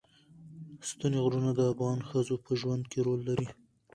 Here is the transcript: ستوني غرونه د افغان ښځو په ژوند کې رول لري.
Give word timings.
ستوني 0.89 1.19
غرونه 1.23 1.51
د 1.55 1.59
افغان 1.71 1.99
ښځو 2.09 2.35
په 2.45 2.51
ژوند 2.59 2.83
کې 2.91 2.99
رول 3.07 3.19
لري. 3.29 3.47